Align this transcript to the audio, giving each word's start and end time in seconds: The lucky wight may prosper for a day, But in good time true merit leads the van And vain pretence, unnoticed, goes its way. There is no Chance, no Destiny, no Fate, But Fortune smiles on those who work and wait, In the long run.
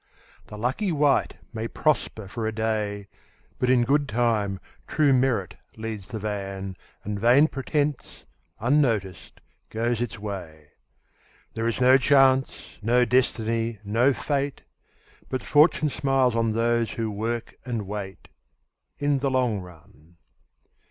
The 0.47 0.57
lucky 0.57 0.91
wight 0.91 1.37
may 1.53 1.67
prosper 1.67 2.27
for 2.27 2.47
a 2.47 2.51
day, 2.51 3.07
But 3.59 3.69
in 3.69 3.83
good 3.83 4.09
time 4.09 4.59
true 4.87 5.13
merit 5.13 5.53
leads 5.77 6.07
the 6.07 6.17
van 6.17 6.75
And 7.03 7.19
vain 7.19 7.47
pretence, 7.47 8.25
unnoticed, 8.59 9.39
goes 9.69 10.01
its 10.01 10.17
way. 10.17 10.69
There 11.53 11.67
is 11.67 11.79
no 11.79 11.99
Chance, 11.99 12.79
no 12.81 13.05
Destiny, 13.05 13.77
no 13.83 14.11
Fate, 14.11 14.63
But 15.29 15.43
Fortune 15.43 15.91
smiles 15.91 16.35
on 16.35 16.53
those 16.53 16.93
who 16.93 17.11
work 17.11 17.53
and 17.63 17.85
wait, 17.85 18.27
In 18.97 19.19
the 19.19 19.29
long 19.29 19.59
run. 19.59 20.15